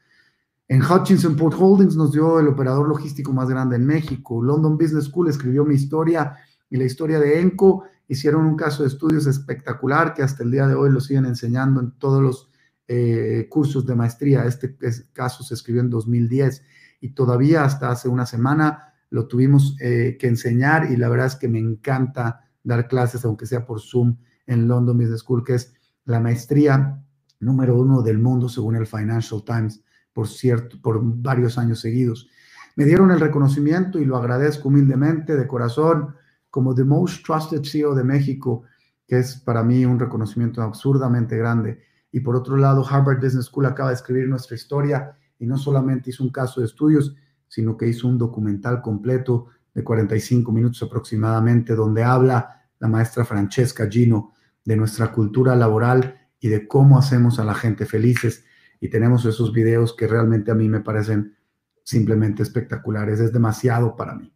[0.69, 4.43] En Hutchinson Port Holdings nos dio el operador logístico más grande en México.
[4.43, 6.35] London Business School escribió mi historia
[6.69, 7.85] y la historia de Enco.
[8.09, 11.79] Hicieron un caso de estudios espectacular que hasta el día de hoy lo siguen enseñando
[11.79, 12.51] en todos los
[12.89, 14.43] eh, cursos de maestría.
[14.43, 14.77] Este
[15.13, 16.61] caso se escribió en 2010
[16.99, 21.35] y todavía hasta hace una semana lo tuvimos eh, que enseñar y la verdad es
[21.37, 25.73] que me encanta dar clases, aunque sea por Zoom, en London Business School, que es
[26.03, 27.01] la maestría
[27.39, 29.81] número uno del mundo según el Financial Times
[30.17, 32.27] por, cierto, por varios años seguidos.
[32.75, 36.15] Me dieron el reconocimiento y lo agradezco humildemente, de corazón,
[36.49, 38.63] como The Most Trusted CEO de México,
[39.05, 41.83] que es para mí un reconocimiento absurdamente grande.
[42.11, 46.09] Y por otro lado, Harvard Business School acaba de escribir nuestra historia y no solamente
[46.09, 47.15] hizo un caso de estudios,
[47.47, 53.87] sino que hizo un documental completo de 45 minutos aproximadamente, donde habla la maestra Francesca
[53.87, 54.33] Gino
[54.65, 58.45] de nuestra cultura laboral y de cómo hacemos a la gente felices.
[58.79, 61.35] Y tenemos esos videos que realmente a mí me parecen
[61.83, 63.19] simplemente espectaculares.
[63.19, 64.33] Es demasiado para mí.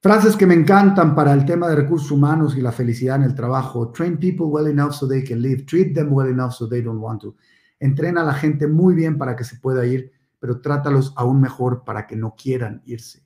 [0.00, 3.34] Frases que me encantan para el tema de recursos humanos y la felicidad en el
[3.36, 3.92] trabajo.
[3.92, 5.64] Train people well enough so they can live.
[5.64, 7.36] Treat them well enough so they don't want to.
[7.78, 10.10] Entrena a la gente muy bien para que se pueda ir,
[10.40, 13.24] pero trátalos aún mejor para que no quieran irse.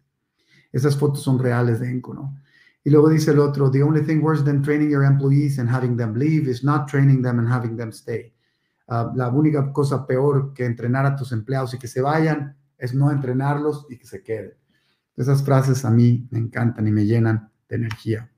[0.71, 2.37] Esas fotos son reales de Enco, ¿no?
[2.85, 5.97] Y luego dice el otro, the only thing worse than training your employees and having
[5.97, 8.36] them leave is not training them and having them stay.
[8.88, 12.94] Ah, la única cosa peor que entrenar a tus empleados y que se vayan es
[12.94, 14.55] no entrenarlos y que se queden.
[15.16, 18.31] Esas frases a mí me encantan y me llenan de energía.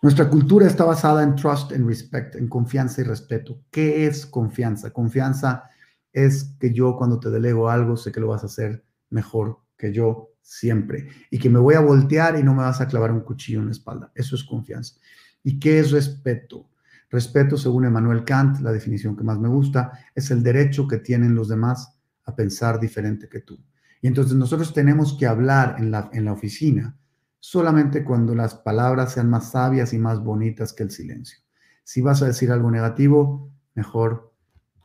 [0.00, 3.60] Nuestra cultura está basada en trust and respect, en confianza y respeto.
[3.70, 4.92] ¿Qué es confianza?
[4.92, 5.64] Confianza
[6.12, 9.92] es que yo cuando te delego algo sé que lo vas a hacer mejor que
[9.92, 13.20] yo siempre y que me voy a voltear y no me vas a clavar un
[13.20, 14.12] cuchillo en la espalda.
[14.14, 14.94] Eso es confianza.
[15.42, 16.68] ¿Y qué es respeto?
[17.10, 21.34] Respeto, según Emmanuel Kant, la definición que más me gusta, es el derecho que tienen
[21.34, 23.58] los demás a pensar diferente que tú.
[24.02, 26.96] Y entonces nosotros tenemos que hablar en la, en la oficina
[27.40, 31.38] solamente cuando las palabras sean más sabias y más bonitas que el silencio.
[31.84, 34.32] Si vas a decir algo negativo, mejor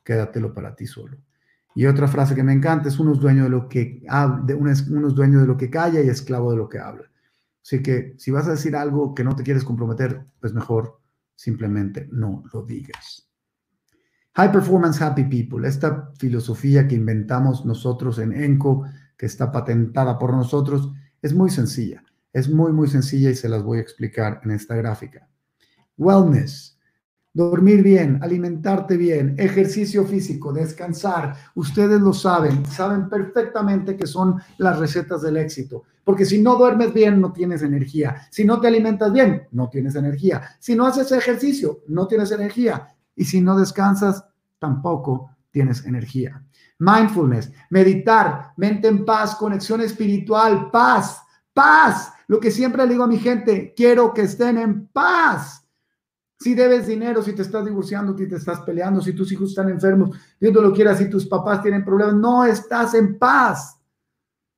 [0.04, 1.18] quédatelo para ti solo.
[1.76, 4.04] Y otra frase que me encanta es uno es dueño de lo que
[4.46, 6.80] de, uno es, uno es dueño de lo que calla y esclavo de lo que
[6.80, 7.10] habla.
[7.64, 11.00] Así que si vas a decir algo que no te quieres comprometer, pues mejor
[11.44, 13.30] simplemente no lo digas.
[14.36, 18.86] High Performance Happy People, esta filosofía que inventamos nosotros en ENCO
[19.18, 22.02] que está patentada por nosotros, es muy sencilla.
[22.32, 25.30] Es muy, muy sencilla y se las voy a explicar en esta gráfica.
[25.98, 26.73] Wellness,
[27.34, 31.36] dormir bien, alimentarte bien, ejercicio físico, descansar.
[31.56, 35.84] Ustedes lo saben, saben perfectamente que son las recetas del éxito.
[36.04, 38.28] Porque si no duermes bien, no tienes energía.
[38.30, 40.42] Si no te alimentas bien, no tienes energía.
[40.60, 42.90] Si no haces ejercicio, no tienes energía.
[43.16, 44.24] Y si no descansas,
[44.60, 46.44] tampoco tienes energía.
[46.80, 51.22] Mindfulness, meditar, mente en paz, conexión espiritual, paz,
[51.54, 52.12] paz.
[52.28, 55.63] Lo que siempre le digo a mi gente, quiero que estén en paz.
[56.44, 59.70] Si debes dinero, si te estás divorciando, si te estás peleando, si tus hijos están
[59.70, 63.80] enfermos, Dios no lo quiera, si tus papás tienen problemas, no estás en paz.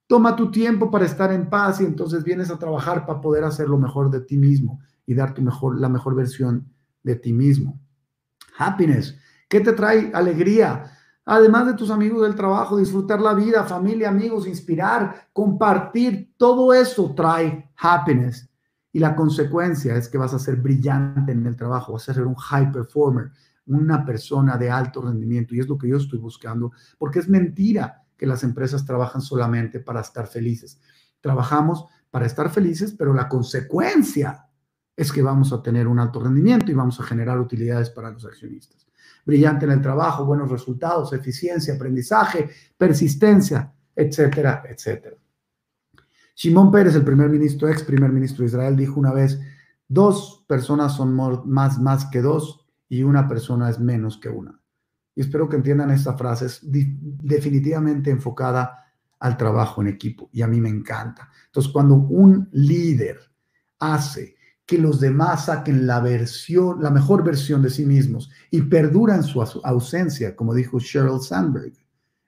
[0.08, 3.69] Toma tu tiempo para estar en paz y entonces vienes a trabajar para poder hacer
[3.69, 6.67] lo mejor de ti mismo y dar tu mejor, la mejor versión
[7.04, 7.80] de ti mismo.
[8.58, 9.15] Happiness.
[9.48, 10.91] ¿Qué te trae alegría?
[11.28, 17.13] además de tus amigos del trabajo, disfrutar la vida, familia, amigos, inspirar, compartir, todo eso
[17.15, 18.50] trae happiness.
[18.95, 22.25] Y la consecuencia es que vas a ser brillante en el trabajo, vas a ser
[22.25, 23.29] un high performer,
[23.65, 25.53] una persona de alto rendimiento.
[25.53, 29.81] Y es lo que yo estoy buscando, porque es mentira que las empresas trabajan solamente
[29.81, 30.79] para estar felices.
[31.19, 34.47] Trabajamos para estar felices, pero la consecuencia
[34.95, 38.23] es que vamos a tener un alto rendimiento y vamos a generar utilidades para los
[38.23, 38.88] accionistas
[39.25, 45.17] brillante en el trabajo, buenos resultados, eficiencia, aprendizaje, persistencia, etcétera, etcétera.
[46.36, 49.39] Shimon Pérez, el primer ministro, ex primer ministro de Israel, dijo una vez,
[49.88, 54.60] dos personas son más, más que dos y una persona es menos que una.
[55.15, 58.86] Y espero que entiendan esta frase, es definitivamente enfocada
[59.19, 61.30] al trabajo en equipo y a mí me encanta.
[61.45, 63.19] Entonces, cuando un líder
[63.80, 69.24] hace que los demás saquen la versión, la mejor versión de sí mismos y perduran
[69.24, 71.74] su ausencia, como dijo Sheryl Sandberg,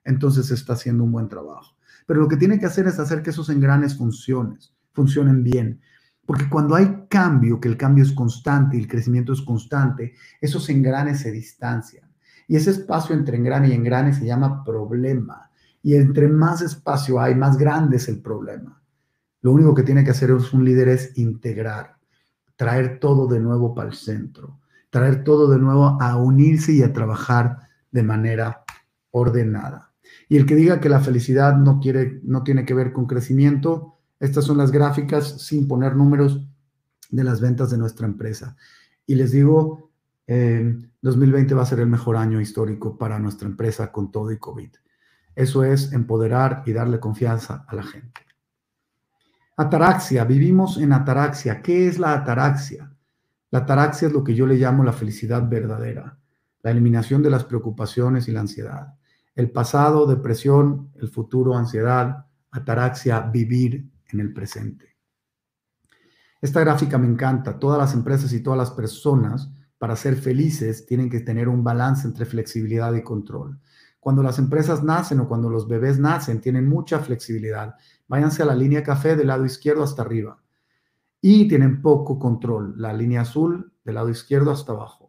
[0.04, 1.77] entonces está haciendo un buen trabajo.
[2.08, 4.58] Pero lo que tiene que hacer es hacer que esos engranes funcionen,
[4.94, 5.80] funcionen bien.
[6.24, 10.68] Porque cuando hay cambio, que el cambio es constante y el crecimiento es constante, esos
[10.70, 12.10] engranes se distancian.
[12.46, 15.50] Y ese espacio entre engrane y engrane se llama problema.
[15.82, 18.82] Y entre más espacio hay, más grande es el problema.
[19.42, 21.98] Lo único que tiene que hacer un líder es integrar
[22.58, 24.58] traer todo de nuevo para el centro,
[24.90, 28.64] traer todo de nuevo a unirse y a trabajar de manera
[29.12, 29.87] ordenada.
[30.28, 33.98] Y el que diga que la felicidad no, quiere, no tiene que ver con crecimiento,
[34.20, 36.46] estas son las gráficas sin poner números
[37.10, 38.56] de las ventas de nuestra empresa.
[39.06, 39.90] Y les digo,
[40.26, 44.70] 2020 va a ser el mejor año histórico para nuestra empresa con todo y COVID.
[45.34, 48.20] Eso es empoderar y darle confianza a la gente.
[49.56, 51.62] Ataraxia, vivimos en ataraxia.
[51.62, 52.92] ¿Qué es la ataraxia?
[53.50, 56.18] La ataraxia es lo que yo le llamo la felicidad verdadera,
[56.62, 58.94] la eliminación de las preocupaciones y la ansiedad.
[59.38, 64.96] El pasado, depresión, el futuro, ansiedad, ataraxia, vivir en el presente.
[66.40, 67.56] Esta gráfica me encanta.
[67.56, 69.48] Todas las empresas y todas las personas,
[69.78, 73.60] para ser felices, tienen que tener un balance entre flexibilidad y control.
[74.00, 77.76] Cuando las empresas nacen o cuando los bebés nacen, tienen mucha flexibilidad.
[78.08, 80.42] Váyanse a la línea café del lado izquierdo hasta arriba.
[81.20, 82.74] Y tienen poco control.
[82.76, 85.07] La línea azul del lado izquierdo hasta abajo.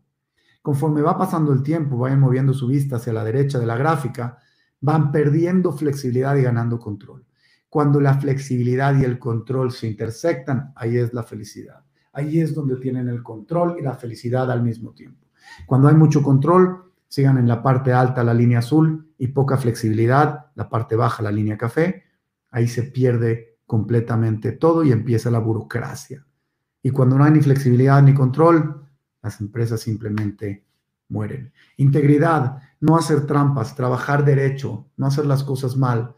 [0.70, 4.38] Conforme va pasando el tiempo, vayan moviendo su vista hacia la derecha de la gráfica,
[4.82, 7.26] van perdiendo flexibilidad y ganando control.
[7.70, 11.84] Cuando la flexibilidad y el control se intersectan, ahí es la felicidad.
[12.14, 15.26] Ahí es donde tienen el control y la felicidad al mismo tiempo.
[15.66, 20.52] Cuando hay mucho control, sigan en la parte alta la línea azul y poca flexibilidad,
[20.54, 22.04] la parte baja la línea café,
[22.52, 26.28] ahí se pierde completamente todo y empieza la burocracia.
[26.84, 28.86] Y cuando no hay ni flexibilidad ni control,
[29.22, 30.66] las empresas simplemente
[31.10, 31.52] mueren.
[31.78, 36.16] Integridad, no hacer trampas, trabajar derecho, no hacer las cosas mal.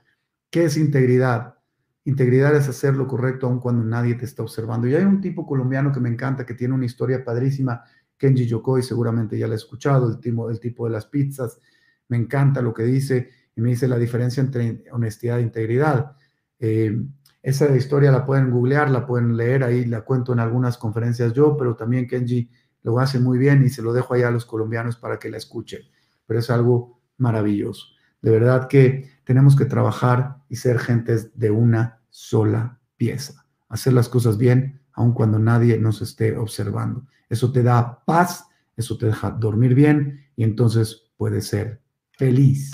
[0.50, 1.56] ¿Qué es integridad?
[2.04, 4.88] Integridad es hacer lo correcto aun cuando nadie te está observando.
[4.88, 7.84] Y hay un tipo colombiano que me encanta, que tiene una historia padrísima,
[8.18, 11.60] Kenji Yokoi, seguramente ya la he escuchado, el tipo, el tipo de las pizzas.
[12.08, 16.16] Me encanta lo que dice y me dice la diferencia entre honestidad e integridad.
[16.60, 17.02] Eh,
[17.42, 21.58] esa historia la pueden googlear, la pueden leer, ahí la cuento en algunas conferencias yo,
[21.58, 22.50] pero también Kenji
[22.84, 25.38] lo hace muy bien y se lo dejo allá a los colombianos para que la
[25.38, 25.82] escuchen.
[26.26, 27.88] Pero es algo maravilloso.
[28.22, 33.46] De verdad que tenemos que trabajar y ser gentes de una sola pieza.
[33.70, 37.08] Hacer las cosas bien, aun cuando nadie nos esté observando.
[37.30, 42.70] Eso te da paz, eso te deja dormir bien y entonces puedes ser feliz.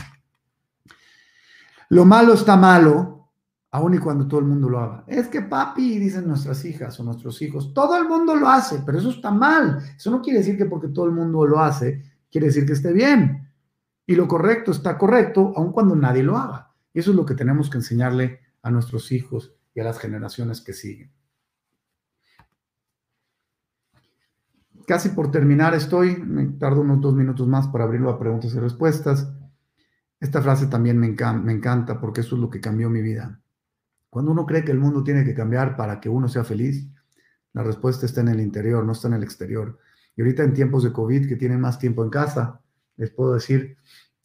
[1.90, 3.17] Lo malo está malo,
[3.72, 5.04] aun y cuando todo el mundo lo haga.
[5.08, 8.98] Es que papi, dicen nuestras hijas o nuestros hijos, todo el mundo lo hace, pero
[8.98, 9.80] eso está mal.
[9.96, 12.94] Eso no quiere decir que porque todo el mundo lo hace, quiere decir que esté
[12.94, 13.52] bien.
[14.06, 16.74] Y lo correcto está correcto, aun cuando nadie lo haga.
[16.94, 20.62] Y eso es lo que tenemos que enseñarle a nuestros hijos y a las generaciones
[20.62, 21.12] que siguen.
[24.88, 28.60] Casi por terminar estoy, me tardo unos dos minutos más para abrirlo a preguntas y
[28.60, 29.30] respuestas.
[30.18, 33.42] Esta frase también me, me encanta porque eso es lo que cambió mi vida.
[34.10, 36.88] Cuando uno cree que el mundo tiene que cambiar para que uno sea feliz,
[37.54, 39.80] la respuesta está en el interior, no está en el exterior.
[40.16, 42.62] Y ahorita en tiempos de COVID, que tienen más tiempo en casa,
[42.96, 43.78] les puedo decir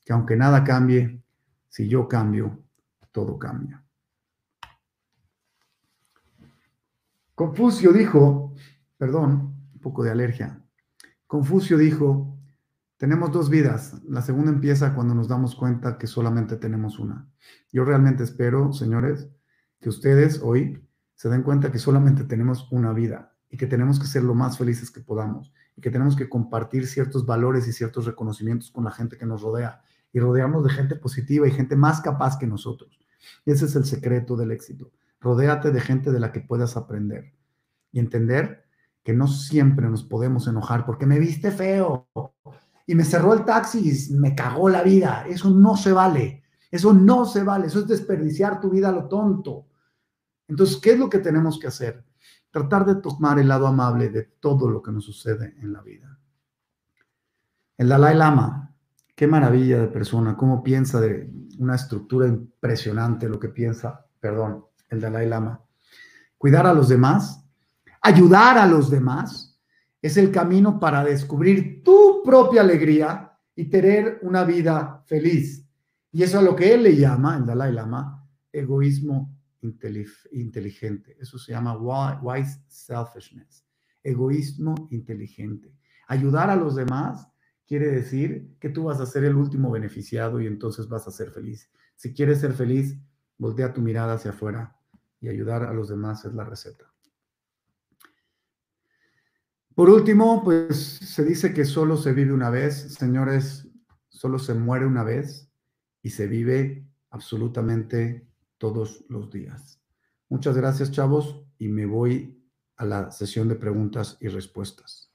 [0.05, 1.23] que aunque nada cambie,
[1.69, 2.63] si yo cambio,
[3.11, 3.83] todo cambia.
[7.35, 8.55] Confucio dijo,
[8.99, 10.63] perdón, un poco de alergia.
[11.27, 12.39] Confucio dijo,
[12.99, 14.01] tenemos dos vidas.
[14.05, 17.27] La segunda empieza cuando nos damos cuenta que solamente tenemos una.
[17.73, 19.29] Yo realmente espero, señores,
[19.83, 20.81] que ustedes hoy
[21.15, 24.57] se den cuenta que solamente tenemos una vida y que tenemos que ser lo más
[24.57, 28.93] felices que podamos y que tenemos que compartir ciertos valores y ciertos reconocimientos con la
[28.93, 33.01] gente que nos rodea y rodearnos de gente positiva y gente más capaz que nosotros.
[33.45, 34.93] Ese es el secreto del éxito.
[35.21, 37.35] Rodéate de gente de la que puedas aprender
[37.91, 38.65] y entender
[39.03, 42.09] que no siempre nos podemos enojar porque me viste feo
[42.87, 45.25] y me cerró el taxi y me cagó la vida.
[45.29, 46.45] Eso no se vale.
[46.71, 47.67] Eso no se vale.
[47.67, 49.67] Eso es desperdiciar tu vida a lo tonto.
[50.53, 52.05] Entonces, ¿qué es lo que tenemos que hacer?
[52.53, 56.19] tratar de tomar el lado amable de todo lo que nos sucede en la vida.
[57.79, 58.77] El Dalai Lama,
[59.17, 65.01] qué maravilla de persona, cómo piensa de una estructura impresionante lo que piensa, perdón, el
[65.01, 65.65] Dalai Lama.
[66.37, 67.43] Cuidar a los demás,
[68.03, 69.59] ayudar a los demás,
[70.03, 75.67] es el camino para descubrir tu propia alegría y tener una vida feliz.
[76.11, 81.17] Y eso es lo que él le llama, el Dalai Lama, egoísmo inteligente.
[81.21, 83.65] Eso se llama wise selfishness,
[84.03, 85.75] egoísmo inteligente.
[86.09, 87.29] Ayudar a los demás
[87.67, 91.31] quiere decir que tú vas a ser el último beneficiado y entonces vas a ser
[91.31, 91.71] feliz.
[91.97, 92.99] Si quieres ser feliz,
[93.39, 94.77] voltea tu mirada hacia afuera
[95.21, 96.93] y ayudar a los demás es la receta.
[99.75, 102.95] Por último, pues se dice que solo se vive una vez.
[102.95, 103.69] Señores,
[104.09, 105.51] solo se muere una vez
[106.03, 108.29] y se vive absolutamente
[108.63, 109.81] todos los días.
[110.29, 112.41] Muchas gracias, chavos, y me voy
[112.77, 115.11] a la sesión de preguntas y respuestas.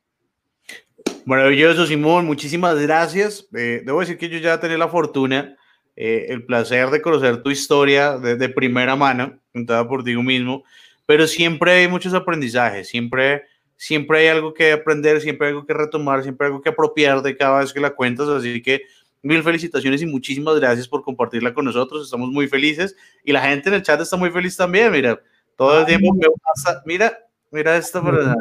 [1.23, 3.47] Maravilloso, Simón, muchísimas gracias.
[3.55, 5.55] Eh, debo decir que yo ya tenía la fortuna,
[5.95, 10.65] eh, el placer de conocer tu historia de, primera mano, contada por ti mismo,
[11.05, 13.43] pero siempre hay muchos aprendizajes, siempre,
[13.77, 17.21] siempre hay algo que aprender, siempre hay algo que retomar, siempre hay algo que apropiar
[17.21, 18.81] de cada vez que la cuentas, así que
[19.27, 22.05] Mil felicitaciones y muchísimas gracias por compartirla con nosotros.
[22.05, 24.89] Estamos muy felices y la gente en el chat está muy feliz también.
[24.89, 25.19] Mira,
[25.57, 26.81] todo el tiempo me pasa.
[26.85, 27.11] Mira,
[27.51, 28.01] mira esto.
[28.01, 28.33] Para...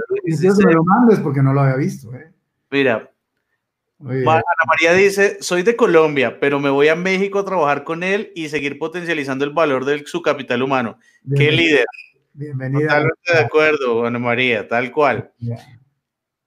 [0.84, 2.14] mandes porque no lo había visto.
[2.14, 2.30] ¿eh?
[2.70, 3.10] Mira,
[3.98, 8.30] Ana María dice, soy de Colombia, pero me voy a México a trabajar con él
[8.36, 11.00] y seguir potencializando el valor de su capital humano.
[11.34, 11.86] Qué líder.
[12.32, 12.86] Bienvenida.
[12.86, 15.32] Totalmente de acuerdo, Ana María, tal cual.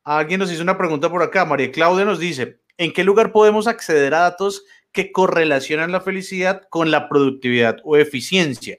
[0.05, 1.43] Alguien nos hizo una pregunta por acá.
[1.43, 6.63] María Claudia nos dice, ¿En qué lugar podemos acceder a datos que correlacionan la felicidad
[6.69, 8.77] con la productividad o eficiencia.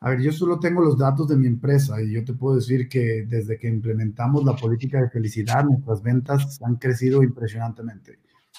[0.00, 2.88] A ver, yo solo tengo los datos de mi empresa y yo te puedo decir
[2.88, 8.18] que desde que implementamos la política de felicidad, nuestras ventas han crecido impresionantemente.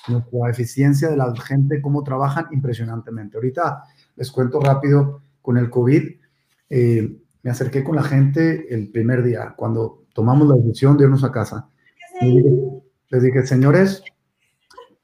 [0.09, 3.37] Nuestra eficiencia de la gente, cómo trabajan, impresionantemente.
[3.37, 3.83] Ahorita
[4.15, 6.03] les cuento rápido, con el COVID,
[6.69, 11.23] eh, me acerqué con la gente el primer día, cuando tomamos la decisión de irnos
[11.23, 11.69] a casa.
[12.21, 14.03] Les dije, señores,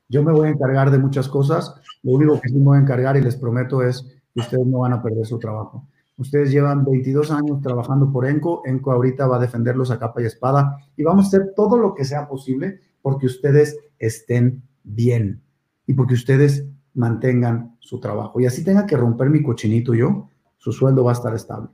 [0.08, 1.76] yo me voy a encargar de muchas cosas.
[2.04, 4.04] Lo único que sí me voy a encargar y les prometo es
[4.34, 5.88] que ustedes no van a perder su trabajo.
[6.18, 8.62] Ustedes llevan 22 años trabajando por ENCO.
[8.66, 11.94] ENCO ahorita va a defenderlos a capa y espada y vamos a hacer todo lo
[11.94, 15.42] que sea posible porque ustedes estén bien
[15.88, 18.40] y porque ustedes mantengan su trabajo.
[18.40, 21.70] Y así tenga que romper mi cochinito yo, su sueldo va a estar estable.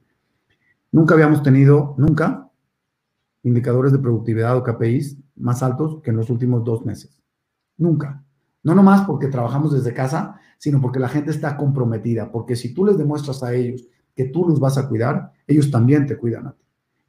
[0.91, 2.49] Nunca habíamos tenido, nunca,
[3.43, 7.20] indicadores de productividad o KPIs más altos que en los últimos dos meses.
[7.81, 8.23] Nunca.
[8.61, 12.85] No nomás porque trabajamos desde casa, sino porque la gente está comprometida, porque si tú
[12.85, 16.53] les demuestras a ellos que tú los vas a cuidar, ellos también te cuidan.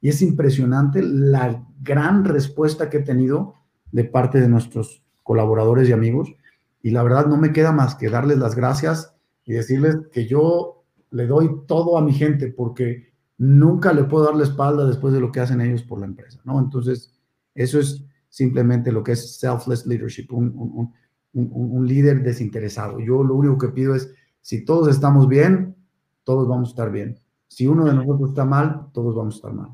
[0.01, 3.53] Y es impresionante la gran respuesta que he tenido
[3.91, 6.33] de parte de nuestros colaboradores y amigos.
[6.81, 9.15] Y la verdad no me queda más que darles las gracias
[9.45, 14.35] y decirles que yo le doy todo a mi gente porque nunca le puedo dar
[14.35, 16.59] la espalda después de lo que hacen ellos por la empresa, ¿no?
[16.59, 17.13] Entonces,
[17.53, 18.03] eso es
[18.33, 20.91] simplemente lo que es selfless leadership, un,
[21.33, 22.99] un líder desinteresado.
[22.99, 24.11] Yo lo único que pido es,
[24.41, 25.75] si todos estamos bien,
[26.23, 27.19] todos vamos a estar bien.
[27.47, 29.69] Si uno de nosotros está mal, todos vamos a estar mal.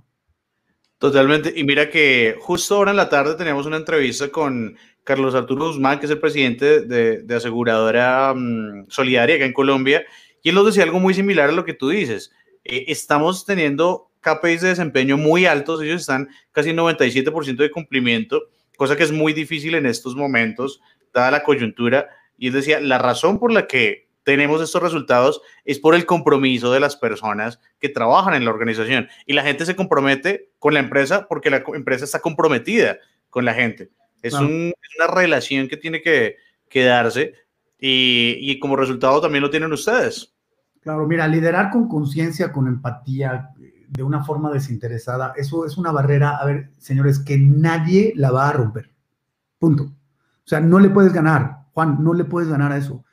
[0.97, 1.53] Totalmente.
[1.55, 5.97] Y mira que justo ahora en la tarde teníamos una entrevista con Carlos Arturo Guzmán,
[5.97, 10.03] que es el presidente de, aseguradora mm, solidaria acá en Colombia,
[10.43, 12.33] y él nos decía algo muy similar a lo que tú dices.
[12.65, 18.43] Eh, estamos teniendo KPIs de desempeño muy altos, ellos están casi 97% de cumplimiento,
[18.77, 20.81] cosa que es muy difícil en estos momentos,
[21.13, 22.09] dada la coyuntura.
[22.37, 26.71] Y él decía, la razón por la que tenemos estos resultados es por el compromiso
[26.71, 29.07] de las personas que trabajan en la organización.
[29.25, 32.99] Y la gente se compromete con la empresa porque la empresa está comprometida
[33.29, 33.89] con la gente.
[34.21, 36.35] Es, una relación que tiene que,
[36.73, 37.33] darse
[37.79, 40.35] y, y, como resultado también lo tienen ustedes.
[40.81, 43.49] Claro, mira, liderar con conciencia, con empatía,
[43.89, 48.49] de una forma desinteresada, eso es una barrera, a ver, señores, que nadie la va
[48.49, 48.91] a romper.
[49.57, 49.83] Punto.
[49.83, 53.03] O sea, no le puedes ganar, Juan, no le puedes ganar a eso.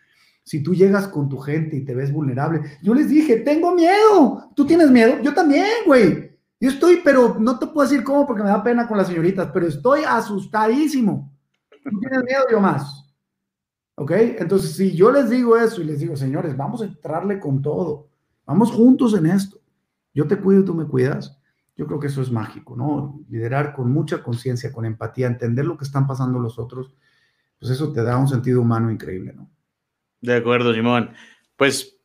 [0.43, 4.51] Si tú llegas con tu gente y te ves vulnerable, yo les dije, tengo miedo.
[4.55, 5.21] ¿Tú tienes miedo?
[5.23, 6.39] Yo también, güey.
[6.61, 9.51] Yo estoy, pero no te puedo decir cómo porque me da pena con las señoritas,
[9.53, 11.33] pero estoy asustadísimo.
[11.83, 12.45] ¿Tú tienes miedo?
[12.51, 13.13] Yo más.
[13.97, 14.13] ¿Ok?
[14.13, 18.09] Entonces, si yo les digo eso y les digo, señores, vamos a entrarle con todo.
[18.47, 19.59] Vamos juntos en esto.
[20.17, 21.39] Yo te cuido, tú me cuidas.
[21.77, 23.21] Yo creo que eso es mágico, ¿no?
[23.29, 26.95] Liderar con mucha conciencia, con empatía, entender lo que están pasando los otros,
[27.59, 29.51] pues eso te da un sentido humano increíble, ¿no?
[30.23, 31.11] De acuerdo, Simón.
[31.57, 31.99] Pues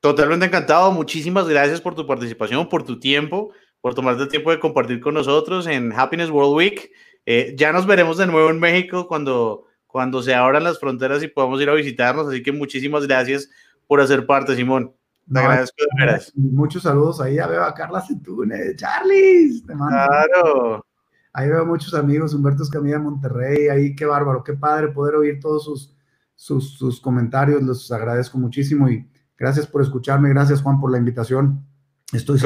[0.00, 0.90] totalmente encantado.
[0.90, 5.14] Muchísimas gracias por tu participación, por tu tiempo, por tomarte el tiempo de compartir con
[5.14, 6.90] nosotros en Happiness World Week.
[7.24, 11.28] Eh, ya nos veremos de nuevo en México cuando, cuando se abran las fronteras y
[11.28, 12.26] podamos ir a visitarnos.
[12.26, 13.48] Así que muchísimas gracias
[13.86, 14.92] por hacer parte, Simón.
[15.32, 16.32] Te agradezco de veras.
[16.34, 17.36] Muchos saludos ahí.
[17.36, 18.04] Ya veo a Carla.
[18.06, 19.88] Te mando.
[19.88, 20.86] Claro.
[21.32, 23.68] Ahí veo muchos amigos, Humberto Escamilla de Monterrey.
[23.68, 25.96] Ahí, qué bárbaro, qué padre poder oír todos sus
[26.42, 29.08] sus, comentarios, los agradezco muchísimo y
[29.38, 31.64] gracias por escucharme, gracias Juan por la invitación.
[32.12, 32.40] Estoy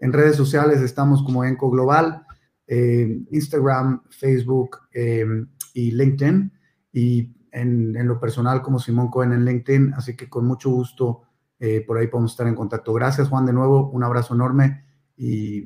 [0.00, 2.24] en redes sociales, estamos como Enco Global,
[2.66, 5.26] eh, Instagram, Facebook eh,
[5.74, 6.52] y LinkedIn,
[6.92, 11.22] y en, en, lo personal como Simón Cohen en LinkedIn, así que con mucho gusto
[11.60, 12.92] eh, por ahí podemos estar en contacto.
[12.92, 14.84] Gracias Juan de nuevo, un abrazo enorme
[15.16, 15.64] y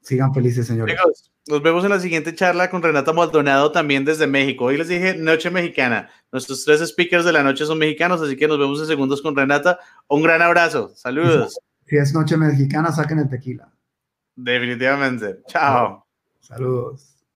[0.00, 0.96] sigan felices señores.
[1.48, 4.66] Nos vemos en la siguiente charla con Renata Maldonado también desde México.
[4.66, 6.08] Hoy les dije Noche Mexicana.
[6.30, 9.36] Nuestros tres speakers de la noche son mexicanos, así que nos vemos en segundos con
[9.36, 9.78] Renata.
[10.08, 10.92] Un gran abrazo.
[10.94, 11.58] Saludos.
[11.86, 13.72] Si es Noche Mexicana, saquen el tequila.
[14.36, 15.40] Definitivamente.
[15.48, 16.06] Chao.
[16.40, 17.11] Saludos.